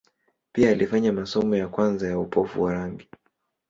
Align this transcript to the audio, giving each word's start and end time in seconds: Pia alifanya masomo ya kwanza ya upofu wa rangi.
Pia 0.53 0.69
alifanya 0.71 1.13
masomo 1.13 1.55
ya 1.55 1.67
kwanza 1.67 2.07
ya 2.09 2.19
upofu 2.19 2.61
wa 2.63 2.73
rangi. 2.73 3.09